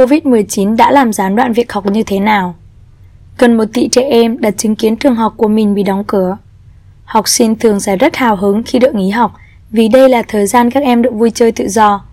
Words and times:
COVID-19 0.00 0.76
đã 0.76 0.90
làm 0.90 1.12
gián 1.12 1.36
đoạn 1.36 1.52
việc 1.52 1.72
học 1.72 1.86
như 1.86 2.02
thế 2.02 2.20
nào? 2.20 2.54
Gần 3.38 3.56
một 3.56 3.64
tỷ 3.72 3.88
trẻ 3.88 4.02
em 4.02 4.40
đã 4.40 4.50
chứng 4.50 4.76
kiến 4.76 4.96
trường 4.96 5.14
học 5.14 5.34
của 5.36 5.48
mình 5.48 5.74
bị 5.74 5.82
đóng 5.82 6.04
cửa. 6.06 6.36
Học 7.04 7.28
sinh 7.28 7.56
thường 7.56 7.80
sẽ 7.80 7.96
rất 7.96 8.16
hào 8.16 8.36
hứng 8.36 8.62
khi 8.62 8.78
được 8.78 8.94
nghỉ 8.94 9.10
học 9.10 9.32
vì 9.70 9.88
đây 9.88 10.08
là 10.08 10.22
thời 10.28 10.46
gian 10.46 10.70
các 10.70 10.82
em 10.82 11.02
được 11.02 11.14
vui 11.14 11.30
chơi 11.30 11.52
tự 11.52 11.68
do. 11.68 12.04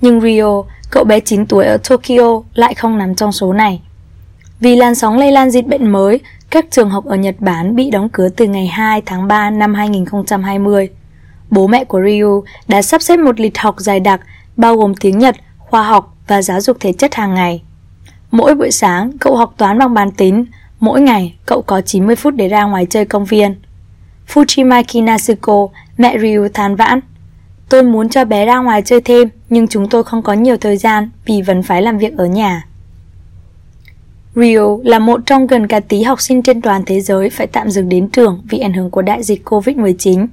Nhưng 0.00 0.20
Rio, 0.20 0.62
cậu 0.90 1.04
bé 1.04 1.20
9 1.20 1.46
tuổi 1.46 1.64
ở 1.64 1.76
Tokyo 1.88 2.42
lại 2.54 2.74
không 2.74 2.98
nằm 2.98 3.14
trong 3.14 3.32
số 3.32 3.52
này. 3.52 3.80
Vì 4.60 4.76
làn 4.76 4.94
sóng 4.94 5.18
lây 5.18 5.32
lan 5.32 5.50
dịch 5.50 5.66
bệnh 5.66 5.92
mới, 5.92 6.20
các 6.50 6.66
trường 6.70 6.90
học 6.90 7.04
ở 7.04 7.16
Nhật 7.16 7.36
Bản 7.38 7.76
bị 7.76 7.90
đóng 7.90 8.08
cửa 8.08 8.28
từ 8.28 8.46
ngày 8.46 8.66
2 8.66 9.02
tháng 9.06 9.28
3 9.28 9.50
năm 9.50 9.74
2020. 9.74 10.88
Bố 11.50 11.66
mẹ 11.66 11.84
của 11.84 12.00
Ryu 12.06 12.44
đã 12.68 12.82
sắp 12.82 13.02
xếp 13.02 13.16
một 13.16 13.40
lịch 13.40 13.58
học 13.58 13.74
dài 13.78 14.00
đặc 14.00 14.20
bao 14.56 14.76
gồm 14.76 14.94
tiếng 14.94 15.18
Nhật, 15.18 15.36
khoa 15.58 15.82
học 15.82 16.13
và 16.26 16.42
giáo 16.42 16.60
dục 16.60 16.76
thể 16.80 16.92
chất 16.92 17.14
hàng 17.14 17.34
ngày. 17.34 17.62
Mỗi 18.30 18.54
buổi 18.54 18.70
sáng, 18.70 19.18
cậu 19.18 19.36
học 19.36 19.54
toán 19.56 19.78
bằng 19.78 19.94
bàn 19.94 20.10
tính, 20.10 20.44
mỗi 20.80 21.00
ngày 21.00 21.34
cậu 21.46 21.62
có 21.62 21.80
90 21.80 22.16
phút 22.16 22.34
để 22.34 22.48
ra 22.48 22.64
ngoài 22.64 22.86
chơi 22.90 23.04
công 23.04 23.24
viên. 23.24 23.54
Fujimaki 24.28 25.04
Nasuko, 25.04 25.68
mẹ 25.98 26.18
Ryu 26.18 26.48
than 26.54 26.76
vãn. 26.76 27.00
Tôi 27.68 27.82
muốn 27.82 28.08
cho 28.08 28.24
bé 28.24 28.46
ra 28.46 28.58
ngoài 28.58 28.82
chơi 28.84 29.00
thêm, 29.00 29.28
nhưng 29.50 29.68
chúng 29.68 29.88
tôi 29.88 30.04
không 30.04 30.22
có 30.22 30.32
nhiều 30.32 30.56
thời 30.56 30.76
gian 30.76 31.10
vì 31.26 31.42
vẫn 31.42 31.62
phải 31.62 31.82
làm 31.82 31.98
việc 31.98 32.16
ở 32.16 32.26
nhà. 32.26 32.66
Rio 34.34 34.76
là 34.84 34.98
một 34.98 35.20
trong 35.26 35.46
gần 35.46 35.66
cả 35.66 35.80
tí 35.80 36.02
học 36.02 36.20
sinh 36.20 36.42
trên 36.42 36.60
toàn 36.60 36.82
thế 36.86 37.00
giới 37.00 37.30
phải 37.30 37.46
tạm 37.46 37.70
dừng 37.70 37.88
đến 37.88 38.08
trường 38.08 38.42
vì 38.48 38.58
ảnh 38.58 38.72
hưởng 38.72 38.90
của 38.90 39.02
đại 39.02 39.22
dịch 39.22 39.48
COVID-19. 39.48 40.26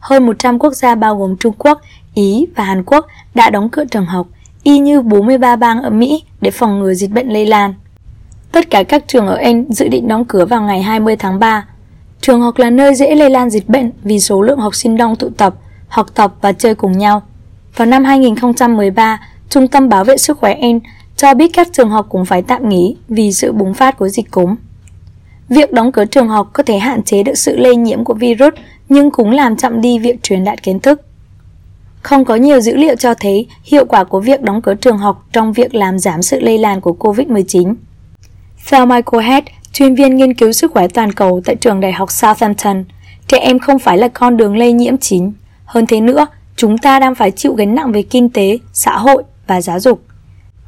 Hơn 0.00 0.26
100 0.26 0.58
quốc 0.58 0.74
gia 0.74 0.94
bao 0.94 1.16
gồm 1.16 1.36
Trung 1.36 1.54
Quốc, 1.58 1.80
Ý 2.14 2.46
và 2.56 2.64
Hàn 2.64 2.82
Quốc 2.84 3.06
đã 3.34 3.50
đóng 3.50 3.68
cửa 3.68 3.84
trường 3.84 4.06
học, 4.06 4.26
y 4.62 4.78
như 4.78 5.02
43 5.02 5.56
bang 5.56 5.82
ở 5.82 5.90
Mỹ 5.90 6.22
để 6.40 6.50
phòng 6.50 6.78
ngừa 6.78 6.94
dịch 6.94 7.10
bệnh 7.10 7.28
lây 7.28 7.46
lan. 7.46 7.74
Tất 8.52 8.70
cả 8.70 8.82
các 8.82 9.04
trường 9.08 9.26
ở 9.26 9.36
Anh 9.36 9.64
dự 9.68 9.88
định 9.88 10.08
đóng 10.08 10.24
cửa 10.24 10.44
vào 10.46 10.62
ngày 10.62 10.82
20 10.82 11.16
tháng 11.16 11.38
3. 11.38 11.66
Trường 12.20 12.40
học 12.40 12.58
là 12.58 12.70
nơi 12.70 12.94
dễ 12.94 13.14
lây 13.14 13.30
lan 13.30 13.50
dịch 13.50 13.68
bệnh 13.68 13.90
vì 14.02 14.20
số 14.20 14.42
lượng 14.42 14.58
học 14.58 14.74
sinh 14.74 14.96
đông 14.96 15.16
tụ 15.16 15.28
tập, 15.36 15.54
học 15.88 16.06
tập 16.14 16.34
và 16.40 16.52
chơi 16.52 16.74
cùng 16.74 16.98
nhau. 16.98 17.22
Vào 17.76 17.86
năm 17.86 18.04
2013, 18.04 19.20
Trung 19.48 19.68
tâm 19.68 19.88
Bảo 19.88 20.04
vệ 20.04 20.16
Sức 20.16 20.38
khỏe 20.38 20.54
Anh 20.54 20.80
cho 21.16 21.34
biết 21.34 21.50
các 21.52 21.68
trường 21.72 21.90
học 21.90 22.06
cũng 22.08 22.24
phải 22.24 22.42
tạm 22.42 22.68
nghỉ 22.68 22.96
vì 23.08 23.32
sự 23.32 23.52
bùng 23.52 23.74
phát 23.74 23.98
của 23.98 24.08
dịch 24.08 24.30
cúm. 24.30 24.54
Việc 25.48 25.72
đóng 25.72 25.92
cửa 25.92 26.04
trường 26.04 26.28
học 26.28 26.50
có 26.52 26.62
thể 26.62 26.78
hạn 26.78 27.02
chế 27.02 27.22
được 27.22 27.34
sự 27.34 27.56
lây 27.56 27.76
nhiễm 27.76 28.04
của 28.04 28.14
virus 28.14 28.54
nhưng 28.88 29.10
cũng 29.10 29.30
làm 29.30 29.56
chậm 29.56 29.80
đi 29.80 29.98
việc 29.98 30.22
truyền 30.22 30.44
đạt 30.44 30.62
kiến 30.62 30.80
thức. 30.80 31.00
Không 32.02 32.24
có 32.24 32.34
nhiều 32.34 32.60
dữ 32.60 32.76
liệu 32.76 32.96
cho 32.96 33.14
thấy 33.14 33.46
hiệu 33.64 33.84
quả 33.84 34.04
của 34.04 34.20
việc 34.20 34.42
đóng 34.42 34.62
cửa 34.62 34.74
trường 34.74 34.98
học 34.98 35.24
trong 35.32 35.52
việc 35.52 35.74
làm 35.74 35.98
giảm 35.98 36.22
sự 36.22 36.40
lây 36.40 36.58
lan 36.58 36.80
của 36.80 36.96
COVID-19. 36.98 37.74
Theo 38.70 38.86
Michael 38.86 39.24
Head, 39.24 39.44
chuyên 39.72 39.94
viên 39.94 40.16
nghiên 40.16 40.34
cứu 40.34 40.52
sức 40.52 40.72
khỏe 40.72 40.88
toàn 40.88 41.12
cầu 41.12 41.40
tại 41.44 41.56
trường 41.56 41.80
đại 41.80 41.92
học 41.92 42.10
Southampton, 42.10 42.84
trẻ 43.28 43.38
em 43.38 43.58
không 43.58 43.78
phải 43.78 43.98
là 43.98 44.08
con 44.08 44.36
đường 44.36 44.56
lây 44.56 44.72
nhiễm 44.72 44.98
chính. 44.98 45.32
Hơn 45.64 45.86
thế 45.86 46.00
nữa, 46.00 46.26
chúng 46.56 46.78
ta 46.78 46.98
đang 46.98 47.14
phải 47.14 47.30
chịu 47.30 47.54
gánh 47.54 47.74
nặng 47.74 47.92
về 47.92 48.02
kinh 48.02 48.30
tế, 48.30 48.58
xã 48.72 48.98
hội 48.98 49.22
và 49.46 49.60
giáo 49.60 49.80
dục. 49.80 50.02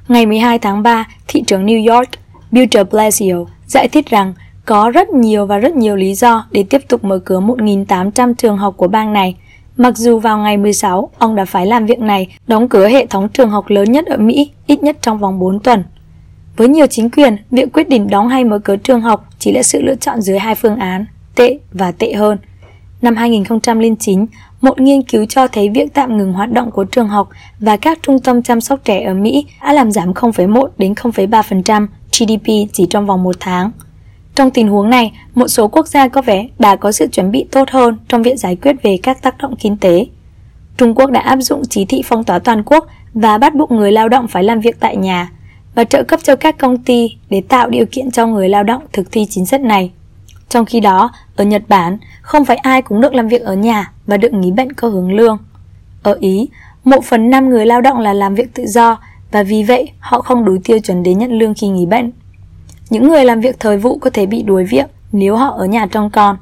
Ngày 0.08 0.26
12 0.26 0.58
tháng 0.58 0.82
3, 0.82 1.08
thị 1.28 1.42
trưởng 1.46 1.66
New 1.66 1.94
York, 1.94 2.08
Bill 2.50 2.66
de 2.72 2.84
Blasio, 2.84 3.36
giải 3.66 3.88
thích 3.88 4.10
rằng 4.10 4.34
có 4.64 4.90
rất 4.90 5.08
nhiều 5.10 5.46
và 5.46 5.58
rất 5.58 5.76
nhiều 5.76 5.96
lý 5.96 6.14
do 6.14 6.46
để 6.50 6.64
tiếp 6.70 6.80
tục 6.88 7.04
mở 7.04 7.18
cửa 7.18 7.40
1.800 7.40 8.34
trường 8.34 8.58
học 8.58 8.74
của 8.76 8.88
bang 8.88 9.12
này. 9.12 9.36
Mặc 9.76 9.96
dù 9.96 10.18
vào 10.18 10.38
ngày 10.38 10.56
16, 10.56 11.10
ông 11.18 11.34
đã 11.34 11.44
phải 11.44 11.66
làm 11.66 11.86
việc 11.86 11.98
này, 11.98 12.36
đóng 12.46 12.68
cửa 12.68 12.88
hệ 12.88 13.06
thống 13.06 13.28
trường 13.28 13.50
học 13.50 13.64
lớn 13.68 13.92
nhất 13.92 14.06
ở 14.06 14.16
Mỹ, 14.16 14.50
ít 14.66 14.82
nhất 14.82 14.96
trong 15.00 15.18
vòng 15.18 15.38
4 15.38 15.60
tuần. 15.60 15.84
Với 16.56 16.68
nhiều 16.68 16.86
chính 16.86 17.10
quyền, 17.10 17.36
việc 17.50 17.72
quyết 17.72 17.88
định 17.88 18.10
đóng 18.10 18.28
hay 18.28 18.44
mở 18.44 18.58
cửa 18.58 18.76
trường 18.76 19.00
học 19.00 19.28
chỉ 19.38 19.52
là 19.52 19.62
sự 19.62 19.82
lựa 19.82 19.94
chọn 19.94 20.20
dưới 20.20 20.38
hai 20.38 20.54
phương 20.54 20.76
án, 20.76 21.06
tệ 21.34 21.58
và 21.72 21.92
tệ 21.92 22.12
hơn. 22.12 22.38
Năm 23.02 23.16
2009, 23.16 24.26
một 24.60 24.80
nghiên 24.80 25.02
cứu 25.02 25.26
cho 25.28 25.48
thấy 25.48 25.68
việc 25.68 25.94
tạm 25.94 26.18
ngừng 26.18 26.32
hoạt 26.32 26.52
động 26.52 26.70
của 26.70 26.84
trường 26.84 27.08
học 27.08 27.28
và 27.60 27.76
các 27.76 27.98
trung 28.02 28.18
tâm 28.18 28.42
chăm 28.42 28.60
sóc 28.60 28.80
trẻ 28.84 29.02
ở 29.02 29.14
Mỹ 29.14 29.46
đã 29.62 29.72
làm 29.72 29.90
giảm 29.90 30.12
0,1 30.12 30.68
đến 30.78 30.92
0,3% 30.92 31.86
GDP 32.10 32.72
chỉ 32.72 32.86
trong 32.90 33.06
vòng 33.06 33.22
một 33.22 33.36
tháng. 33.40 33.70
Trong 34.34 34.50
tình 34.50 34.68
huống 34.68 34.90
này, 34.90 35.12
một 35.34 35.48
số 35.48 35.68
quốc 35.68 35.88
gia 35.88 36.08
có 36.08 36.22
vẻ 36.22 36.48
đã 36.58 36.76
có 36.76 36.92
sự 36.92 37.06
chuẩn 37.06 37.30
bị 37.30 37.46
tốt 37.50 37.70
hơn 37.70 37.96
trong 38.08 38.22
việc 38.22 38.38
giải 38.38 38.56
quyết 38.56 38.76
về 38.82 38.98
các 39.02 39.22
tác 39.22 39.38
động 39.38 39.54
kinh 39.56 39.76
tế. 39.76 40.06
Trung 40.76 40.94
Quốc 40.94 41.10
đã 41.10 41.20
áp 41.20 41.36
dụng 41.36 41.62
chỉ 41.70 41.84
thị 41.84 42.02
phong 42.04 42.24
tỏa 42.24 42.38
toàn 42.38 42.62
quốc 42.66 42.86
và 43.14 43.38
bắt 43.38 43.54
buộc 43.54 43.70
người 43.70 43.92
lao 43.92 44.08
động 44.08 44.28
phải 44.28 44.44
làm 44.44 44.60
việc 44.60 44.80
tại 44.80 44.96
nhà 44.96 45.30
và 45.74 45.84
trợ 45.84 46.02
cấp 46.02 46.20
cho 46.22 46.36
các 46.36 46.58
công 46.58 46.78
ty 46.78 47.16
để 47.30 47.42
tạo 47.48 47.70
điều 47.70 47.86
kiện 47.86 48.10
cho 48.10 48.26
người 48.26 48.48
lao 48.48 48.62
động 48.62 48.82
thực 48.92 49.12
thi 49.12 49.26
chính 49.30 49.46
sách 49.46 49.60
này. 49.60 49.90
Trong 50.48 50.64
khi 50.64 50.80
đó, 50.80 51.10
ở 51.36 51.44
Nhật 51.44 51.62
Bản, 51.68 51.98
không 52.22 52.44
phải 52.44 52.56
ai 52.56 52.82
cũng 52.82 53.00
được 53.00 53.14
làm 53.14 53.28
việc 53.28 53.42
ở 53.42 53.54
nhà 53.54 53.92
và 54.06 54.16
được 54.16 54.32
nghỉ 54.32 54.50
bệnh 54.50 54.72
có 54.72 54.88
hướng 54.88 55.12
lương. 55.12 55.38
Ở 56.02 56.16
Ý, 56.20 56.48
một 56.84 57.04
phần 57.04 57.30
năm 57.30 57.48
người 57.48 57.66
lao 57.66 57.80
động 57.80 57.98
là 57.98 58.12
làm 58.12 58.34
việc 58.34 58.54
tự 58.54 58.64
do 58.66 58.98
và 59.30 59.42
vì 59.42 59.62
vậy 59.62 59.90
họ 59.98 60.20
không 60.20 60.44
đủ 60.44 60.56
tiêu 60.64 60.78
chuẩn 60.78 61.02
để 61.02 61.14
nhận 61.14 61.32
lương 61.32 61.54
khi 61.54 61.68
nghỉ 61.68 61.86
bệnh. 61.86 62.10
Những 62.94 63.08
người 63.08 63.24
làm 63.24 63.40
việc 63.40 63.60
thời 63.60 63.76
vụ 63.78 63.98
có 63.98 64.10
thể 64.10 64.26
bị 64.26 64.42
đuổi 64.42 64.64
việc 64.64 64.86
nếu 65.12 65.36
họ 65.36 65.54
ở 65.58 65.66
nhà 65.66 65.86
trông 65.86 66.10
con. 66.10 66.36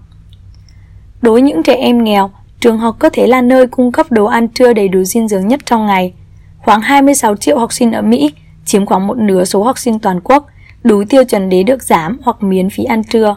Đối 1.22 1.42
những 1.42 1.62
trẻ 1.62 1.74
em 1.74 2.04
nghèo, 2.04 2.30
trường 2.60 2.78
học 2.78 2.96
có 2.98 3.10
thể 3.10 3.26
là 3.26 3.40
nơi 3.40 3.66
cung 3.66 3.92
cấp 3.92 4.12
đồ 4.12 4.24
ăn 4.24 4.48
trưa 4.48 4.72
đầy 4.72 4.88
đủ 4.88 5.04
dinh 5.04 5.28
dưỡng 5.28 5.48
nhất 5.48 5.60
trong 5.66 5.86
ngày. 5.86 6.12
Khoảng 6.58 6.80
26 6.80 7.36
triệu 7.36 7.58
học 7.58 7.72
sinh 7.72 7.92
ở 7.92 8.02
Mỹ, 8.02 8.32
chiếm 8.64 8.86
khoảng 8.86 9.06
một 9.06 9.18
nửa 9.18 9.44
số 9.44 9.62
học 9.62 9.78
sinh 9.78 9.98
toàn 9.98 10.20
quốc, 10.24 10.46
đủ 10.84 11.04
tiêu 11.08 11.24
chuẩn 11.24 11.48
để 11.48 11.62
được 11.62 11.82
giảm 11.82 12.18
hoặc 12.22 12.42
miễn 12.42 12.70
phí 12.70 12.84
ăn 12.84 13.04
trưa. 13.04 13.36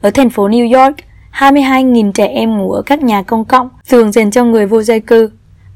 Ở 0.00 0.10
thành 0.10 0.30
phố 0.30 0.48
New 0.48 0.82
York, 0.82 0.96
22.000 1.32 2.12
trẻ 2.12 2.26
em 2.26 2.58
ngủ 2.58 2.72
ở 2.72 2.82
các 2.82 3.02
nhà 3.02 3.22
công 3.22 3.44
cộng, 3.44 3.68
thường 3.88 4.12
dành 4.12 4.30
cho 4.30 4.44
người 4.44 4.66
vô 4.66 4.82
gia 4.82 4.98
cư. 4.98 5.30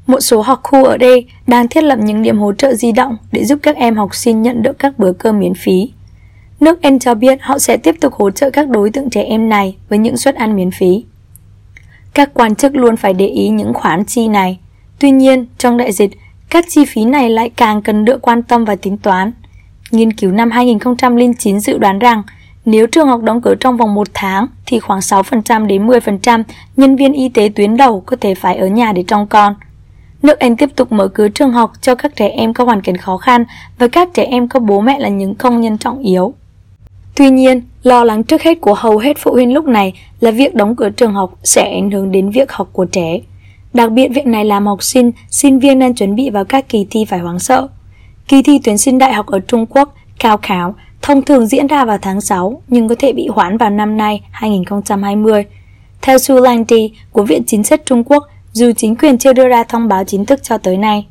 Một 0.07 0.19
số 0.19 0.41
học 0.41 0.59
khu 0.63 0.83
ở 0.83 0.97
đây 0.97 1.25
đang 1.47 1.67
thiết 1.67 1.83
lập 1.83 1.99
những 2.01 2.21
điểm 2.21 2.39
hỗ 2.39 2.53
trợ 2.53 2.73
di 2.73 2.91
động 2.91 3.17
để 3.31 3.45
giúp 3.45 3.59
các 3.63 3.75
em 3.75 3.95
học 3.95 4.15
sinh 4.15 4.41
nhận 4.41 4.63
được 4.63 4.79
các 4.79 4.99
bữa 4.99 5.13
cơm 5.13 5.39
miễn 5.39 5.53
phí. 5.53 5.89
Nước 6.63 6.81
Anh 6.81 6.99
cho 6.99 7.15
biết 7.15 7.39
họ 7.41 7.59
sẽ 7.59 7.77
tiếp 7.77 7.95
tục 8.01 8.13
hỗ 8.13 8.31
trợ 8.31 8.49
các 8.49 8.69
đối 8.69 8.89
tượng 8.89 9.09
trẻ 9.09 9.23
em 9.23 9.49
này 9.49 9.75
với 9.89 9.99
những 9.99 10.17
suất 10.17 10.35
ăn 10.35 10.55
miễn 10.55 10.71
phí. 10.71 11.05
Các 12.13 12.33
quan 12.33 12.55
chức 12.55 12.75
luôn 12.75 12.97
phải 12.97 13.13
để 13.13 13.27
ý 13.27 13.49
những 13.49 13.73
khoản 13.73 14.05
chi 14.05 14.27
này. 14.27 14.59
Tuy 14.99 15.11
nhiên, 15.11 15.45
trong 15.57 15.77
đại 15.77 15.91
dịch, 15.91 16.11
các 16.49 16.65
chi 16.69 16.85
phí 16.85 17.05
này 17.05 17.29
lại 17.29 17.49
càng 17.49 17.81
cần 17.81 18.05
được 18.05 18.21
quan 18.21 18.43
tâm 18.43 18.65
và 18.65 18.75
tính 18.75 18.97
toán. 18.97 19.31
Nghiên 19.91 20.13
cứu 20.13 20.31
năm 20.31 20.51
2009 20.51 21.59
dự 21.59 21.77
đoán 21.77 21.99
rằng 21.99 22.23
nếu 22.65 22.87
trường 22.87 23.07
học 23.07 23.21
đóng 23.23 23.41
cửa 23.41 23.55
trong 23.59 23.77
vòng 23.77 23.93
một 23.93 24.07
tháng 24.13 24.47
thì 24.65 24.79
khoảng 24.79 24.99
6% 24.99 25.67
đến 25.67 25.87
10% 25.87 26.43
nhân 26.77 26.95
viên 26.95 27.13
y 27.13 27.29
tế 27.29 27.49
tuyến 27.55 27.77
đầu 27.77 28.03
có 28.05 28.17
thể 28.21 28.35
phải 28.35 28.57
ở 28.57 28.67
nhà 28.67 28.91
để 28.91 29.03
trông 29.07 29.27
con. 29.27 29.55
Nước 30.21 30.39
Anh 30.39 30.57
tiếp 30.57 30.69
tục 30.75 30.91
mở 30.91 31.07
cửa 31.07 31.27
trường 31.29 31.51
học 31.51 31.71
cho 31.81 31.95
các 31.95 32.15
trẻ 32.15 32.27
em 32.27 32.53
có 32.53 32.63
hoàn 32.63 32.81
cảnh 32.81 32.97
khó 32.97 33.17
khăn 33.17 33.45
và 33.77 33.87
các 33.87 34.09
trẻ 34.13 34.23
em 34.23 34.47
có 34.47 34.59
bố 34.59 34.81
mẹ 34.81 34.99
là 34.99 35.09
những 35.09 35.35
công 35.35 35.61
nhân 35.61 35.77
trọng 35.77 35.99
yếu. 35.99 36.33
Tuy 37.15 37.29
nhiên, 37.29 37.61
lo 37.83 38.03
lắng 38.03 38.23
trước 38.23 38.41
hết 38.41 38.61
của 38.61 38.73
hầu 38.73 38.97
hết 38.97 39.17
phụ 39.19 39.31
huynh 39.31 39.53
lúc 39.53 39.65
này 39.65 39.93
là 40.19 40.31
việc 40.31 40.55
đóng 40.55 40.75
cửa 40.75 40.89
trường 40.89 41.13
học 41.13 41.39
sẽ 41.43 41.71
ảnh 41.73 41.91
hưởng 41.91 42.11
đến 42.11 42.29
việc 42.29 42.51
học 42.51 42.69
của 42.73 42.85
trẻ. 42.85 43.19
Đặc 43.73 43.91
biệt 43.91 44.07
việc 44.07 44.25
này 44.25 44.45
làm 44.45 44.65
học 44.65 44.83
sinh, 44.83 45.11
sinh 45.29 45.59
viên 45.59 45.79
nên 45.79 45.95
chuẩn 45.95 46.15
bị 46.15 46.29
vào 46.29 46.45
các 46.45 46.69
kỳ 46.69 46.87
thi 46.89 47.05
phải 47.05 47.19
hoảng 47.19 47.39
sợ. 47.39 47.67
Kỳ 48.27 48.41
thi 48.41 48.59
tuyển 48.63 48.77
sinh 48.77 48.97
đại 48.97 49.13
học 49.13 49.27
ở 49.27 49.39
Trung 49.39 49.65
Quốc, 49.65 49.95
cao 50.19 50.37
khảo, 50.37 50.75
thông 51.01 51.21
thường 51.21 51.47
diễn 51.47 51.67
ra 51.67 51.85
vào 51.85 51.97
tháng 52.01 52.21
6 52.21 52.61
nhưng 52.67 52.87
có 52.87 52.95
thể 52.99 53.13
bị 53.13 53.27
hoãn 53.27 53.57
vào 53.57 53.69
năm 53.69 53.97
nay 53.97 54.21
2020. 54.31 55.43
Theo 56.01 56.17
Su 56.17 56.39
Langti 56.39 56.91
của 57.11 57.23
Viện 57.23 57.43
Chính 57.47 57.63
sách 57.63 57.81
Trung 57.85 58.03
Quốc, 58.03 58.23
dù 58.53 58.71
chính 58.77 58.95
quyền 58.95 59.17
chưa 59.17 59.33
đưa 59.33 59.47
ra 59.47 59.63
thông 59.63 59.87
báo 59.87 60.03
chính 60.03 60.25
thức 60.25 60.43
cho 60.43 60.57
tới 60.57 60.77
nay. 60.77 61.05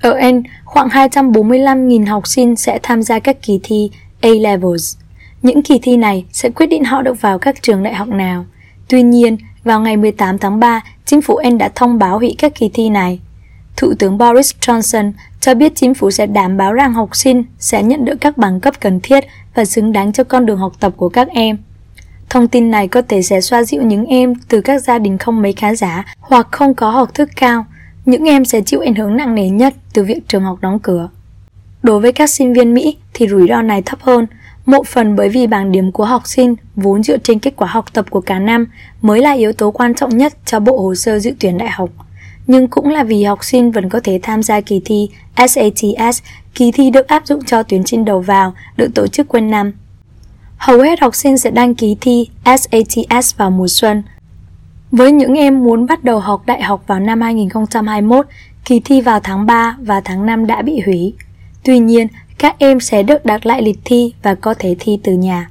Ở 0.00 0.10
Anh, 0.10 0.42
khoảng 0.64 0.88
245.000 0.88 2.06
học 2.06 2.26
sinh 2.26 2.56
sẽ 2.56 2.78
tham 2.82 3.02
gia 3.02 3.18
các 3.18 3.42
kỳ 3.42 3.60
thi 3.62 3.90
A-Levels. 4.20 4.96
Những 5.42 5.62
kỳ 5.62 5.78
thi 5.82 5.96
này 5.96 6.24
sẽ 6.32 6.50
quyết 6.50 6.66
định 6.66 6.84
họ 6.84 7.02
được 7.02 7.20
vào 7.20 7.38
các 7.38 7.62
trường 7.62 7.82
đại 7.82 7.94
học 7.94 8.08
nào. 8.08 8.46
Tuy 8.88 9.02
nhiên, 9.02 9.36
vào 9.64 9.80
ngày 9.80 9.96
18 9.96 10.38
tháng 10.38 10.60
3, 10.60 10.80
chính 11.04 11.22
phủ 11.22 11.36
Anh 11.36 11.58
đã 11.58 11.70
thông 11.74 11.98
báo 11.98 12.18
hủy 12.18 12.34
các 12.38 12.54
kỳ 12.54 12.70
thi 12.74 12.90
này. 12.90 13.20
Thủ 13.76 13.94
tướng 13.98 14.18
Boris 14.18 14.54
Johnson 14.60 15.12
cho 15.40 15.54
biết 15.54 15.72
chính 15.74 15.94
phủ 15.94 16.10
sẽ 16.10 16.26
đảm 16.26 16.56
bảo 16.56 16.72
rằng 16.72 16.92
học 16.92 17.16
sinh 17.16 17.44
sẽ 17.58 17.82
nhận 17.82 18.04
được 18.04 18.14
các 18.20 18.38
bằng 18.38 18.60
cấp 18.60 18.74
cần 18.80 19.00
thiết 19.00 19.24
và 19.54 19.64
xứng 19.64 19.92
đáng 19.92 20.12
cho 20.12 20.24
con 20.24 20.46
đường 20.46 20.58
học 20.58 20.72
tập 20.80 20.92
của 20.96 21.08
các 21.08 21.28
em. 21.28 21.58
Thông 22.28 22.48
tin 22.48 22.70
này 22.70 22.88
có 22.88 23.02
thể 23.02 23.22
sẽ 23.22 23.40
xoa 23.40 23.62
dịu 23.62 23.82
những 23.82 24.06
em 24.06 24.34
từ 24.48 24.60
các 24.60 24.82
gia 24.82 24.98
đình 24.98 25.18
không 25.18 25.42
mấy 25.42 25.52
khá 25.52 25.74
giả 25.74 26.14
hoặc 26.20 26.48
không 26.50 26.74
có 26.74 26.90
học 26.90 27.14
thức 27.14 27.30
cao. 27.36 27.66
Những 28.04 28.24
em 28.24 28.44
sẽ 28.44 28.60
chịu 28.60 28.80
ảnh 28.80 28.94
hưởng 28.94 29.16
nặng 29.16 29.34
nề 29.34 29.48
nhất 29.48 29.74
từ 29.92 30.04
việc 30.04 30.28
trường 30.28 30.42
học 30.42 30.58
đóng 30.60 30.78
cửa. 30.78 31.08
Đối 31.82 32.00
với 32.00 32.12
các 32.12 32.30
sinh 32.30 32.52
viên 32.52 32.74
Mỹ 32.74 32.96
thì 33.14 33.28
rủi 33.28 33.48
ro 33.48 33.62
này 33.62 33.82
thấp 33.82 33.98
hơn, 34.02 34.26
một 34.70 34.86
phần 34.86 35.16
bởi 35.16 35.28
vì 35.28 35.46
bảng 35.46 35.72
điểm 35.72 35.92
của 35.92 36.04
học 36.04 36.22
sinh 36.24 36.54
vốn 36.76 37.02
dựa 37.02 37.18
trên 37.18 37.38
kết 37.38 37.56
quả 37.56 37.68
học 37.68 37.92
tập 37.92 38.04
của 38.10 38.20
cả 38.20 38.38
năm 38.38 38.66
mới 39.02 39.20
là 39.20 39.32
yếu 39.32 39.52
tố 39.52 39.70
quan 39.70 39.94
trọng 39.94 40.16
nhất 40.16 40.34
cho 40.44 40.60
bộ 40.60 40.78
hồ 40.82 40.94
sơ 40.94 41.18
dự 41.18 41.32
tuyển 41.40 41.58
đại 41.58 41.70
học. 41.70 41.90
nhưng 42.46 42.68
cũng 42.68 42.88
là 42.88 43.04
vì 43.04 43.24
học 43.24 43.44
sinh 43.44 43.70
vẫn 43.70 43.88
có 43.88 44.00
thể 44.04 44.20
tham 44.22 44.42
gia 44.42 44.60
kỳ 44.60 44.80
thi 44.84 45.08
SATS, 45.36 46.22
kỳ 46.54 46.72
thi 46.72 46.90
được 46.90 47.08
áp 47.08 47.26
dụng 47.26 47.44
cho 47.44 47.62
tuyển 47.62 47.86
sinh 47.86 48.04
đầu 48.04 48.20
vào, 48.20 48.54
được 48.76 48.88
tổ 48.94 49.06
chức 49.06 49.28
quanh 49.28 49.50
năm. 49.50 49.72
Hầu 50.56 50.80
hết 50.80 51.00
học 51.00 51.14
sinh 51.14 51.38
sẽ 51.38 51.50
đăng 51.50 51.74
ký 51.74 51.96
thi 52.00 52.28
SATS 52.44 53.36
vào 53.36 53.50
mùa 53.50 53.68
xuân. 53.68 54.02
Với 54.92 55.12
những 55.12 55.34
em 55.34 55.64
muốn 55.64 55.86
bắt 55.86 56.04
đầu 56.04 56.18
học 56.18 56.42
đại 56.46 56.62
học 56.62 56.84
vào 56.86 57.00
năm 57.00 57.20
2021, 57.20 58.26
kỳ 58.64 58.80
thi 58.80 59.00
vào 59.00 59.20
tháng 59.20 59.46
3 59.46 59.76
và 59.80 60.00
tháng 60.00 60.26
5 60.26 60.46
đã 60.46 60.62
bị 60.62 60.80
hủy. 60.80 61.14
Tuy 61.64 61.78
nhiên, 61.78 62.06
các 62.40 62.56
em 62.58 62.80
sẽ 62.80 63.02
được 63.02 63.24
đặt 63.24 63.46
lại 63.46 63.62
lịch 63.62 63.78
thi 63.84 64.12
và 64.22 64.34
có 64.34 64.54
thể 64.58 64.76
thi 64.78 64.98
từ 65.04 65.12
nhà. 65.12 65.50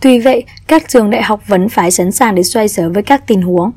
Tuy 0.00 0.18
vậy, 0.18 0.44
các 0.66 0.88
trường 0.88 1.10
đại 1.10 1.22
học 1.22 1.40
vẫn 1.46 1.68
phải 1.68 1.90
sẵn 1.90 2.12
sàng 2.12 2.34
để 2.34 2.42
xoay 2.42 2.68
sở 2.68 2.90
với 2.90 3.02
các 3.02 3.26
tình 3.26 3.42
huống. 3.42 3.70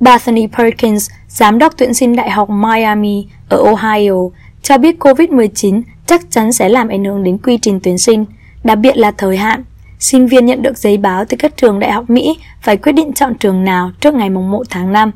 Bethany 0.00 0.46
Perkins, 0.46 1.10
giám 1.28 1.58
đốc 1.58 1.74
tuyển 1.76 1.94
sinh 1.94 2.16
Đại 2.16 2.30
học 2.30 2.50
Miami 2.50 3.26
ở 3.48 3.58
Ohio, 3.58 4.14
cho 4.62 4.78
biết 4.78 4.96
COVID-19 4.98 5.82
chắc 6.06 6.30
chắn 6.30 6.52
sẽ 6.52 6.68
làm 6.68 6.88
ảnh 6.88 7.04
hưởng 7.04 7.24
đến 7.24 7.38
quy 7.38 7.58
trình 7.62 7.80
tuyển 7.82 7.98
sinh, 7.98 8.24
đặc 8.64 8.78
biệt 8.78 8.96
là 8.96 9.10
thời 9.10 9.36
hạn. 9.36 9.64
Sinh 9.98 10.26
viên 10.26 10.46
nhận 10.46 10.62
được 10.62 10.78
giấy 10.78 10.96
báo 10.96 11.24
từ 11.24 11.36
các 11.36 11.56
trường 11.56 11.78
đại 11.78 11.92
học 11.92 12.10
Mỹ 12.10 12.38
phải 12.62 12.76
quyết 12.76 12.92
định 12.92 13.12
chọn 13.12 13.34
trường 13.34 13.64
nào 13.64 13.90
trước 14.00 14.14
ngày 14.14 14.30
1 14.30 14.62
tháng 14.70 14.92
5. 14.92 15.10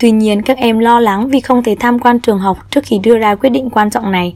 Tuy 0.00 0.10
nhiên, 0.10 0.42
các 0.42 0.56
em 0.56 0.78
lo 0.78 1.00
lắng 1.00 1.28
vì 1.28 1.40
không 1.40 1.62
thể 1.62 1.76
tham 1.80 1.98
quan 1.98 2.20
trường 2.20 2.38
học 2.38 2.58
trước 2.70 2.84
khi 2.84 2.98
đưa 2.98 3.18
ra 3.18 3.34
quyết 3.34 3.50
định 3.50 3.70
quan 3.70 3.90
trọng 3.90 4.12
này. 4.12 4.34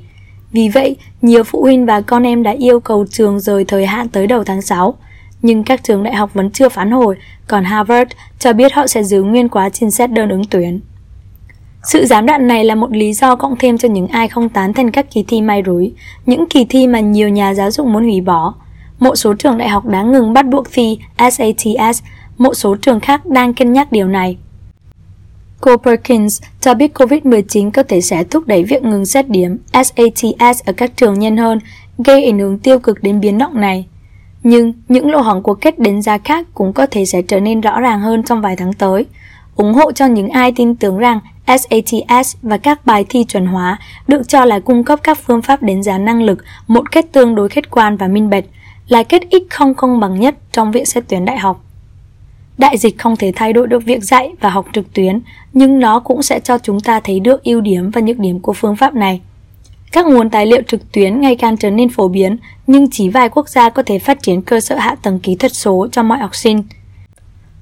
Vì 0.54 0.68
vậy, 0.68 0.96
nhiều 1.22 1.44
phụ 1.44 1.62
huynh 1.62 1.86
và 1.86 2.00
con 2.00 2.22
em 2.22 2.42
đã 2.42 2.50
yêu 2.50 2.80
cầu 2.80 3.06
trường 3.10 3.40
rời 3.40 3.64
thời 3.64 3.86
hạn 3.86 4.08
tới 4.08 4.26
đầu 4.26 4.44
tháng 4.44 4.62
6 4.62 4.94
nhưng 5.42 5.64
các 5.64 5.84
trường 5.84 6.02
đại 6.02 6.14
học 6.14 6.30
vẫn 6.34 6.50
chưa 6.50 6.68
phản 6.68 6.90
hồi, 6.90 7.16
còn 7.46 7.64
Harvard 7.64 8.10
cho 8.38 8.52
biết 8.52 8.72
họ 8.72 8.86
sẽ 8.86 9.02
giữ 9.02 9.22
nguyên 9.22 9.48
quá 9.48 9.68
trình 9.68 9.90
xét 9.90 10.12
đơn 10.12 10.28
ứng 10.28 10.44
tuyển. 10.44 10.80
Sự 11.82 12.06
gián 12.06 12.26
đoạn 12.26 12.46
này 12.48 12.64
là 12.64 12.74
một 12.74 12.92
lý 12.92 13.12
do 13.12 13.36
cộng 13.36 13.56
thêm 13.56 13.78
cho 13.78 13.88
những 13.88 14.06
ai 14.06 14.28
không 14.28 14.48
tán 14.48 14.72
thành 14.72 14.90
các 14.90 15.10
kỳ 15.10 15.24
thi 15.28 15.42
may 15.42 15.62
rủi, 15.66 15.92
những 16.26 16.46
kỳ 16.50 16.64
thi 16.64 16.86
mà 16.86 17.00
nhiều 17.00 17.28
nhà 17.28 17.54
giáo 17.54 17.70
dục 17.70 17.86
muốn 17.86 18.04
hủy 18.04 18.20
bỏ. 18.20 18.54
Một 18.98 19.14
số 19.14 19.34
trường 19.34 19.58
đại 19.58 19.68
học 19.68 19.86
đã 19.86 20.02
ngừng 20.02 20.32
bắt 20.32 20.46
buộc 20.46 20.66
thi 20.72 20.98
SATS, 21.18 22.02
một 22.38 22.54
số 22.54 22.76
trường 22.76 23.00
khác 23.00 23.26
đang 23.26 23.54
cân 23.54 23.72
nhắc 23.72 23.92
điều 23.92 24.08
này. 24.08 24.36
Cô 25.64 25.76
Perkins 25.76 26.42
cho 26.60 26.74
biết 26.74 26.98
COVID-19 26.98 27.70
có 27.70 27.82
thể 27.82 28.00
sẽ 28.00 28.24
thúc 28.24 28.46
đẩy 28.46 28.64
việc 28.64 28.82
ngừng 28.82 29.06
xét 29.06 29.28
điểm 29.28 29.58
SATS 29.72 30.64
ở 30.64 30.72
các 30.72 30.96
trường 30.96 31.18
nhanh 31.18 31.36
hơn, 31.36 31.58
gây 31.98 32.24
ảnh 32.24 32.38
hưởng 32.38 32.58
tiêu 32.58 32.78
cực 32.78 33.02
đến 33.02 33.20
biến 33.20 33.38
động 33.38 33.60
này. 33.60 33.86
Nhưng 34.42 34.72
những 34.88 35.10
lỗ 35.10 35.20
hổng 35.20 35.42
của 35.42 35.54
kết 35.54 35.78
đánh 35.78 36.02
giá 36.02 36.18
khác 36.18 36.46
cũng 36.54 36.72
có 36.72 36.86
thể 36.86 37.04
sẽ 37.04 37.22
trở 37.22 37.40
nên 37.40 37.60
rõ 37.60 37.80
ràng 37.80 38.00
hơn 38.00 38.22
trong 38.22 38.40
vài 38.40 38.56
tháng 38.56 38.72
tới. 38.72 39.06
ủng 39.56 39.74
hộ 39.74 39.92
cho 39.92 40.06
những 40.06 40.28
ai 40.28 40.52
tin 40.56 40.76
tưởng 40.76 40.98
rằng 40.98 41.20
SATS 41.46 42.36
và 42.42 42.58
các 42.58 42.86
bài 42.86 43.04
thi 43.08 43.24
chuẩn 43.24 43.46
hóa 43.46 43.78
được 44.08 44.28
cho 44.28 44.44
là 44.44 44.58
cung 44.58 44.84
cấp 44.84 45.00
các 45.02 45.18
phương 45.26 45.42
pháp 45.42 45.62
đánh 45.62 45.82
giá 45.82 45.98
năng 45.98 46.22
lực 46.22 46.38
một 46.66 46.92
cách 46.92 47.06
tương 47.12 47.34
đối 47.34 47.48
khách 47.48 47.70
quan 47.70 47.96
và 47.96 48.08
minh 48.08 48.30
bạch, 48.30 48.44
là 48.88 49.02
kết 49.02 49.22
ít 49.30 49.42
không 49.50 49.74
công 49.74 50.00
bằng 50.00 50.20
nhất 50.20 50.34
trong 50.52 50.72
việc 50.72 50.88
xét 50.88 51.04
tuyển 51.08 51.24
đại 51.24 51.38
học. 51.38 51.60
Đại 52.58 52.78
dịch 52.78 52.98
không 52.98 53.16
thể 53.16 53.32
thay 53.36 53.52
đổi 53.52 53.66
được 53.66 53.84
việc 53.84 54.04
dạy 54.04 54.30
và 54.40 54.50
học 54.50 54.66
trực 54.72 54.92
tuyến, 54.92 55.20
nhưng 55.52 55.80
nó 55.80 56.00
cũng 56.00 56.22
sẽ 56.22 56.40
cho 56.40 56.58
chúng 56.58 56.80
ta 56.80 57.00
thấy 57.00 57.20
được 57.20 57.44
ưu 57.44 57.60
điểm 57.60 57.90
và 57.90 58.00
nhược 58.00 58.18
điểm 58.18 58.40
của 58.40 58.52
phương 58.52 58.76
pháp 58.76 58.94
này. 58.94 59.20
Các 59.92 60.06
nguồn 60.06 60.30
tài 60.30 60.46
liệu 60.46 60.62
trực 60.66 60.92
tuyến 60.92 61.20
ngày 61.20 61.36
càng 61.36 61.56
trở 61.56 61.70
nên 61.70 61.88
phổ 61.88 62.08
biến, 62.08 62.36
nhưng 62.66 62.90
chỉ 62.90 63.08
vài 63.08 63.28
quốc 63.28 63.48
gia 63.48 63.68
có 63.68 63.82
thể 63.82 63.98
phát 63.98 64.22
triển 64.22 64.42
cơ 64.42 64.60
sở 64.60 64.76
hạ 64.76 64.96
tầng 65.02 65.20
kỹ 65.20 65.34
thuật 65.34 65.52
số 65.52 65.88
cho 65.92 66.02
mọi 66.02 66.18
học 66.18 66.34
sinh. 66.34 66.62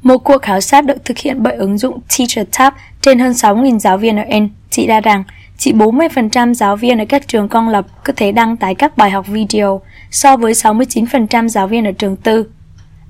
Một 0.03 0.19
cuộc 0.19 0.43
khảo 0.43 0.61
sát 0.61 0.87
được 0.87 1.05
thực 1.05 1.19
hiện 1.19 1.43
bởi 1.43 1.55
ứng 1.55 1.79
dụng 1.79 2.01
TeacherTap 2.19 2.75
trên 3.01 3.19
hơn 3.19 3.33
6.000 3.33 3.79
giáo 3.79 3.99
viên 3.99 4.17
ở 4.17 4.25
Anh 4.31 4.49
chỉ 4.71 4.87
ra 4.87 5.01
rằng 5.01 5.25
chỉ 5.59 5.73
40% 5.73 6.55
giáo 6.55 6.77
viên 6.77 6.99
ở 6.99 7.05
các 7.09 7.29
trường 7.29 7.49
công 7.49 7.69
lập 7.69 7.87
có 8.05 8.13
thể 8.17 8.33
đăng 8.33 8.57
tải 8.57 8.75
các 8.75 8.97
bài 8.97 9.11
học 9.11 9.27
video 9.27 9.81
so 10.11 10.37
với 10.37 10.53
69% 10.53 11.49
giáo 11.49 11.69
viên 11.69 11.85
ở 11.85 11.93
trường 11.93 12.17
tư. 12.17 12.47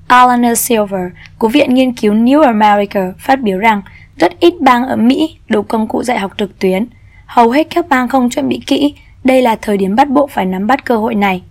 Alana 0.07 0.55
Silver 0.55 1.01
của 1.37 1.47
Viện 1.47 1.73
Nghiên 1.73 1.93
cứu 1.93 2.13
New 2.13 2.41
America 2.41 3.13
phát 3.19 3.41
biểu 3.41 3.57
rằng 3.57 3.81
rất 4.17 4.39
ít 4.39 4.53
bang 4.61 4.85
ở 4.87 4.95
Mỹ 4.95 5.37
đủ 5.49 5.61
công 5.61 5.87
cụ 5.87 6.03
dạy 6.03 6.19
học 6.19 6.31
trực 6.37 6.59
tuyến. 6.59 6.85
Hầu 7.25 7.51
hết 7.51 7.67
các 7.75 7.89
bang 7.89 8.07
không 8.07 8.29
chuẩn 8.29 8.49
bị 8.49 8.61
kỹ 8.67 8.93
đây 9.23 9.41
là 9.41 9.55
thời 9.55 9.77
điểm 9.77 9.95
bắt 9.95 10.09
buộc 10.09 10.31
phải 10.31 10.45
nắm 10.45 10.67
bắt 10.67 10.85
cơ 10.85 10.97
hội 10.97 11.15
này. 11.15 11.41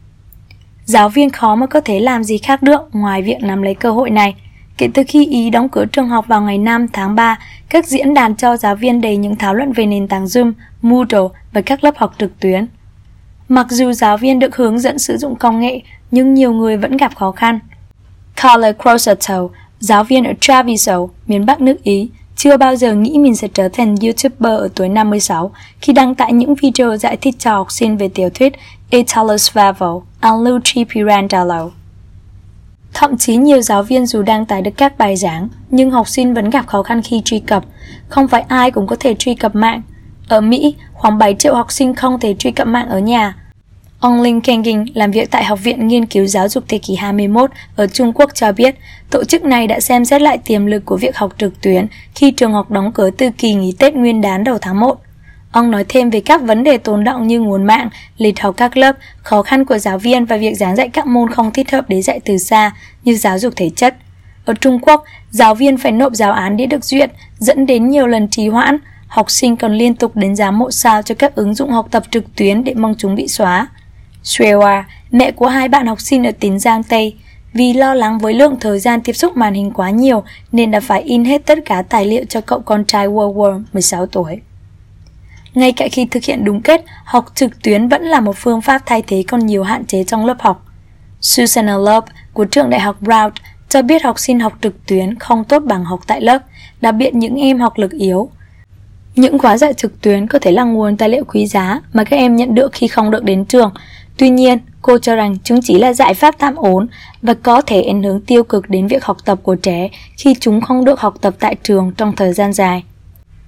Giáo 0.85 1.09
viên 1.09 1.31
khó 1.31 1.55
mà 1.55 1.67
có 1.67 1.81
thể 1.81 2.01
làm 2.01 2.25
gì 2.25 2.39
khác 2.39 2.63
được 2.63 2.81
ngoài 2.93 3.23
việc 3.23 3.43
nắm 3.43 3.63
lấy 3.63 3.75
cơ 3.75 3.91
hội 3.91 4.11
này. 4.11 4.35
Kể 4.77 4.89
từ 4.95 5.03
khi 5.09 5.27
Ý 5.27 5.51
đóng 5.51 5.69
cửa 5.69 5.85
trường 5.85 6.09
học 6.09 6.27
vào 6.29 6.43
ngày 6.43 6.59
5 6.59 6.87
tháng 6.93 7.15
3, 7.15 7.39
các 7.69 7.87
diễn 7.87 8.15
đàn 8.15 8.37
cho 8.37 8.57
giáo 8.57 8.77
viên 8.77 9.01
đầy 9.01 9.17
những 9.17 9.37
thảo 9.37 9.55
luận 9.55 9.73
về 9.73 9.87
nền 9.87 10.09
tảng 10.09 10.25
Zoom, 10.25 10.53
Moodle 10.83 11.29
và 11.53 11.61
các 11.61 11.85
lớp 11.85 11.97
học 11.97 12.15
trực 12.19 12.41
tuyến. 12.41 12.67
Mặc 13.49 13.67
dù 13.71 13.93
giáo 13.93 14.17
viên 14.17 14.39
được 14.39 14.57
hướng 14.57 14.79
dẫn 14.79 14.99
sử 14.99 15.17
dụng 15.17 15.37
công 15.37 15.61
nghệ, 15.61 15.81
nhưng 16.11 16.35
nhiều 16.35 16.53
người 16.53 16.77
vẫn 16.77 16.97
gặp 16.97 17.17
khó 17.17 17.33
khăn. 17.33 17.59
Carla 18.37 18.73
Crosato, 18.73 19.49
giáo 19.81 20.05
viên 20.05 20.25
ở 20.25 20.33
Treviso, 20.41 21.07
miền 21.27 21.47
Bắc 21.47 21.61
nước 21.61 21.83
Ý, 21.83 22.11
chưa 22.37 22.57
bao 22.57 22.77
giờ 22.77 22.95
nghĩ 22.95 23.19
mình 23.19 23.37
sẽ 23.37 23.49
trở 23.55 23.69
thành 23.69 23.97
YouTuber 24.03 24.61
ở 24.61 24.69
tuổi 24.75 24.89
56 24.89 25.51
khi 25.81 25.93
đăng 25.93 26.15
tải 26.15 26.33
những 26.33 26.55
video 26.55 26.97
giải 26.97 27.17
thích 27.17 27.35
cho 27.39 27.55
học 27.55 27.73
sinh 27.73 27.97
về 27.97 28.09
tiểu 28.09 28.31
thuyết 28.35 28.53
Italo 28.91 29.37
Svevo, 29.37 30.01
and 30.21 30.69
Pirandello. 30.95 31.71
Thậm 32.95 33.17
chí 33.17 33.37
nhiều 33.37 33.61
giáo 33.61 33.83
viên 33.83 34.07
dù 34.07 34.23
đăng 34.23 34.47
tải 34.47 34.63
được 34.63 34.71
các 34.77 34.99
bài 34.99 35.17
giảng, 35.17 35.49
nhưng 35.71 35.91
học 35.91 36.09
sinh 36.09 36.35
vẫn 36.35 36.51
gặp 36.51 36.67
khó 36.67 36.83
khăn 36.83 37.03
khi 37.03 37.23
truy 37.25 37.39
cập. 37.39 37.65
Không 38.09 38.29
phải 38.29 38.45
ai 38.49 38.71
cũng 38.71 38.87
có 38.87 38.97
thể 39.01 39.15
truy 39.15 39.35
cập 39.35 39.55
mạng. 39.55 39.83
Ở 40.29 40.41
Mỹ, 40.41 40.77
khoảng 40.93 41.19
7 41.19 41.35
triệu 41.39 41.55
học 41.55 41.73
sinh 41.73 41.95
không 41.95 42.21
thể 42.21 42.35
truy 42.39 42.51
cập 42.51 42.67
mạng 42.67 42.89
ở 42.89 42.99
nhà, 42.99 43.35
Ông 44.03 44.21
Linh 44.21 44.41
Kenging 44.41 44.87
làm 44.95 45.11
việc 45.11 45.31
tại 45.31 45.45
Học 45.45 45.59
viện 45.63 45.89
Nghiên 45.89 46.07
cứu 46.07 46.27
Giáo 46.27 46.49
dục 46.49 46.65
thế 46.69 46.79
kỷ 46.79 46.95
21 46.95 47.51
ở 47.77 47.87
Trung 47.87 48.13
Quốc 48.13 48.31
cho 48.35 48.53
biết, 48.53 48.75
tổ 49.11 49.25
chức 49.25 49.45
này 49.45 49.67
đã 49.67 49.81
xem 49.81 50.05
xét 50.05 50.23
lại 50.23 50.39
tiềm 50.39 50.67
lực 50.67 50.85
của 50.85 50.97
việc 50.97 51.17
học 51.17 51.33
trực 51.39 51.61
tuyến 51.63 51.87
khi 52.15 52.31
trường 52.31 52.53
học 52.53 52.71
đóng 52.71 52.93
cửa 52.93 53.11
từ 53.11 53.31
kỳ 53.39 53.55
nghỉ 53.55 53.73
Tết 53.79 53.95
Nguyên 53.95 54.21
đán 54.21 54.45
đầu 54.45 54.59
tháng 54.61 54.81
1. 54.81 55.01
Ông 55.53 55.71
nói 55.71 55.85
thêm 55.89 56.11
về 56.11 56.21
các 56.21 56.43
vấn 56.43 56.65
đề 56.65 56.79
tồn 56.79 57.05
động 57.05 57.27
như 57.27 57.41
nguồn 57.41 57.65
mạng, 57.65 57.89
lịch 58.19 58.41
học 58.41 58.55
các 58.57 58.77
lớp, 58.77 58.97
khó 59.17 59.43
khăn 59.43 59.65
của 59.65 59.79
giáo 59.79 59.99
viên 59.99 60.25
và 60.25 60.37
việc 60.37 60.55
giảng 60.55 60.77
dạy 60.77 60.89
các 60.89 61.07
môn 61.07 61.31
không 61.31 61.51
thích 61.51 61.71
hợp 61.73 61.85
để 61.89 62.03
dạy 62.03 62.21
từ 62.25 62.39
xa 62.39 62.73
như 63.05 63.17
giáo 63.17 63.39
dục 63.39 63.53
thể 63.57 63.71
chất. 63.77 63.97
Ở 64.45 64.55
Trung 64.55 64.79
Quốc, 64.83 65.05
giáo 65.31 65.55
viên 65.55 65.79
phải 65.79 65.93
nộp 65.93 66.15
giáo 66.15 66.33
án 66.33 66.57
để 66.57 66.67
được 66.67 66.85
duyệt, 66.85 67.11
dẫn 67.39 67.67
đến 67.67 67.89
nhiều 67.89 68.07
lần 68.07 68.29
trì 68.29 68.49
hoãn. 68.49 68.79
Học 69.07 69.31
sinh 69.31 69.57
còn 69.57 69.75
liên 69.75 69.95
tục 69.95 70.17
đánh 70.17 70.37
giá 70.37 70.51
mộ 70.51 70.71
sao 70.71 71.03
cho 71.03 71.15
các 71.15 71.35
ứng 71.35 71.55
dụng 71.55 71.71
học 71.71 71.87
tập 71.91 72.03
trực 72.11 72.37
tuyến 72.37 72.65
để 72.65 72.75
mong 72.75 72.95
chúng 72.99 73.15
bị 73.15 73.29
xóa. 73.29 73.69
Srewa, 74.25 74.83
mẹ 75.11 75.31
của 75.33 75.47
hai 75.47 75.69
bạn 75.69 75.87
học 75.87 76.01
sinh 76.01 76.27
ở 76.27 76.33
tỉnh 76.41 76.59
Giang 76.59 76.83
Tây, 76.83 77.15
vì 77.53 77.73
lo 77.73 77.95
lắng 77.95 78.19
với 78.19 78.35
lượng 78.35 78.57
thời 78.61 78.79
gian 78.79 79.01
tiếp 79.01 79.13
xúc 79.13 79.37
màn 79.37 79.55
hình 79.55 79.71
quá 79.71 79.91
nhiều 79.91 80.23
nên 80.53 80.71
đã 80.71 80.81
phải 80.81 81.03
in 81.03 81.25
hết 81.25 81.47
tất 81.47 81.59
cả 81.65 81.83
tài 81.83 82.07
liệu 82.07 82.25
cho 82.29 82.41
cậu 82.41 82.61
con 82.61 82.85
trai 82.85 83.09
World 83.09 83.35
War 83.35 83.63
16 83.73 84.07
tuổi. 84.07 84.41
Ngay 85.55 85.73
cả 85.73 85.89
khi 85.93 86.05
thực 86.05 86.25
hiện 86.25 86.45
đúng 86.45 86.63
kết, 86.63 86.85
học 87.05 87.27
trực 87.35 87.63
tuyến 87.63 87.89
vẫn 87.89 88.03
là 88.03 88.21
một 88.21 88.37
phương 88.37 88.61
pháp 88.61 88.83
thay 88.87 89.03
thế 89.07 89.25
còn 89.29 89.47
nhiều 89.47 89.63
hạn 89.63 89.85
chế 89.85 90.05
trong 90.05 90.27
lớp 90.27 90.37
học. 90.41 90.67
Susanna 91.21 91.77
Love 91.77 92.07
của 92.33 92.45
trường 92.45 92.71
đại 92.71 92.81
học 92.81 92.97
Brown 93.03 93.31
cho 93.69 93.83
biết 93.83 94.03
học 94.05 94.19
sinh 94.19 94.41
học 94.41 94.53
trực 94.63 94.87
tuyến 94.87 95.19
không 95.19 95.45
tốt 95.45 95.63
bằng 95.67 95.85
học 95.85 96.01
tại 96.07 96.21
lớp, 96.21 96.39
đặc 96.81 96.95
biệt 96.95 97.15
những 97.15 97.37
em 97.37 97.59
học 97.59 97.73
lực 97.77 97.91
yếu. 97.91 98.31
Những 99.17 99.39
khóa 99.39 99.57
dạy 99.57 99.75
trực 99.75 100.01
tuyến 100.01 100.27
có 100.27 100.39
thể 100.39 100.53
là 100.53 100.65
nguồn 100.65 100.97
tài 100.97 101.09
liệu 101.09 101.25
quý 101.25 101.47
giá 101.47 101.81
mà 101.93 102.05
các 102.05 102.17
em 102.17 102.37
nhận 102.37 102.55
được 102.55 102.73
khi 102.73 102.89
không 102.89 103.11
được 103.11 103.25
đến 103.25 103.45
trường, 103.45 103.73
Tuy 104.23 104.31
nhiên, 104.31 104.59
cô 104.83 104.99
cho 104.99 105.17
rằng 105.17 105.37
chúng 105.45 105.61
chỉ 105.63 105.79
là 105.79 105.93
giải 105.93 106.15
pháp 106.15 106.35
tạm 106.39 106.55
ổn 106.57 106.87
và 107.23 107.35
có 107.35 107.61
thể 107.61 107.83
ảnh 107.83 108.03
hưởng 108.03 108.21
tiêu 108.21 108.45
cực 108.45 108.71
đến 108.71 108.87
việc 108.87 109.05
học 109.05 109.17
tập 109.25 109.39
của 109.43 109.55
trẻ 109.55 109.89
khi 110.17 110.35
chúng 110.41 110.61
không 110.61 110.85
được 110.85 111.01
học 111.01 111.15
tập 111.21 111.35
tại 111.39 111.57
trường 111.63 111.93
trong 111.97 112.17
thời 112.17 112.33
gian 112.33 112.53
dài. 112.53 112.85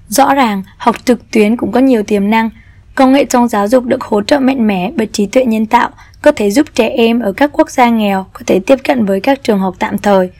Rõ 0.08 0.34
ràng, 0.34 0.62
học 0.76 0.96
trực 1.04 1.30
tuyến 1.30 1.56
cũng 1.56 1.72
có 1.72 1.80
nhiều 1.80 2.02
tiềm 2.02 2.30
năng. 2.30 2.50
Công 2.94 3.12
nghệ 3.12 3.24
trong 3.24 3.48
giáo 3.48 3.68
dục 3.68 3.84
được 3.84 4.04
hỗ 4.04 4.22
trợ 4.22 4.38
mạnh 4.38 4.66
mẽ 4.66 4.90
bởi 4.96 5.06
trí 5.06 5.26
tuệ 5.26 5.44
nhân 5.44 5.66
tạo, 5.66 5.90
có 6.22 6.32
thể 6.32 6.50
giúp 6.50 6.66
trẻ 6.74 6.88
em 6.88 7.20
ở 7.20 7.32
các 7.32 7.50
quốc 7.52 7.70
gia 7.70 7.88
nghèo 7.88 8.26
có 8.32 8.40
thể 8.46 8.60
tiếp 8.66 8.76
cận 8.84 9.04
với 9.04 9.20
các 9.20 9.42
trường 9.42 9.58
học 9.58 9.74
tạm 9.78 9.98
thời, 9.98 10.30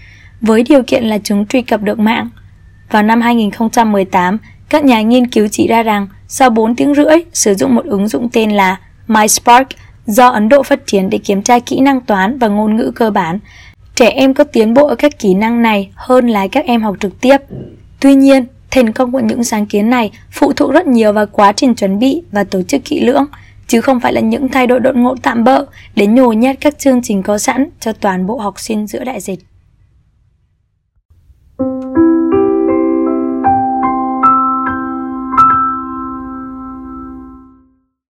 với 0.41 0.63
điều 0.63 0.83
kiện 0.83 1.05
là 1.05 1.19
chúng 1.25 1.47
truy 1.47 1.63
cập 1.63 1.83
được 1.83 1.99
mạng. 1.99 2.29
Vào 2.91 3.03
năm 3.03 3.21
2018, 3.21 4.39
các 4.69 4.85
nhà 4.85 5.03
nghiên 5.03 5.27
cứu 5.27 5.49
chỉ 5.49 5.69
ra 5.69 5.83
rằng 5.83 6.09
sau 6.29 6.51
4 6.51 6.77
tiếng 6.77 6.95
rưỡi 6.95 7.17
sử 7.33 7.55
dụng 7.55 7.75
một 7.75 7.85
ứng 7.85 8.09
dụng 8.09 8.29
tên 8.33 8.51
là 8.51 8.77
MySpark, 9.09 9.69
do 10.07 10.29
Ấn 10.29 10.49
Độ 10.49 10.63
phát 10.63 10.87
triển 10.87 11.11
để 11.11 11.19
kiểm 11.19 11.43
tra 11.43 11.59
kỹ 11.59 11.81
năng 11.81 12.01
toán 12.01 12.39
và 12.39 12.49
ngôn 12.49 12.77
ngữ 12.77 12.93
cơ 12.95 13.11
bản. 13.11 13.39
Trẻ 13.95 14.09
em 14.09 14.35
có 14.35 14.45
tiến 14.45 14.75
bộ 14.75 14.87
ở 14.87 14.95
các 14.95 15.19
kỹ 15.19 15.35
năng 15.35 15.63
này 15.63 15.91
hơn 15.95 16.29
là 16.29 16.49
các 16.49 16.65
em 16.65 16.83
học 16.83 16.97
trực 17.01 17.21
tiếp. 17.21 17.37
Tuy 18.01 18.15
nhiên, 18.15 18.47
thành 18.71 18.93
công 18.93 19.13
của 19.13 19.21
những 19.21 19.45
sáng 19.45 19.67
kiến 19.67 19.91
này 19.91 20.11
phụ 20.33 20.53
thuộc 20.53 20.73
rất 20.73 20.87
nhiều 20.87 21.13
vào 21.13 21.27
quá 21.27 21.53
trình 21.53 21.75
chuẩn 21.75 21.99
bị 21.99 22.23
và 22.33 22.45
tổ 22.45 22.63
chức 22.63 22.85
kỹ 22.85 23.01
lưỡng, 23.01 23.25
chứ 23.67 23.81
không 23.81 24.01
phải 24.01 24.13
là 24.13 24.21
những 24.21 24.49
thay 24.49 24.67
đổi 24.67 24.81
đột 24.81 24.97
ngột 24.97 25.23
tạm 25.23 25.45
bỡ 25.45 25.65
để 25.97 26.07
nhồi 26.07 26.37
nhét 26.37 26.57
các 26.61 26.79
chương 26.79 27.03
trình 27.03 27.23
có 27.23 27.39
sẵn 27.39 27.69
cho 27.81 27.93
toàn 27.93 28.27
bộ 28.27 28.39
học 28.39 28.61
sinh 28.61 28.87
giữa 28.87 29.05
đại 29.05 29.21
dịch. 29.21 29.39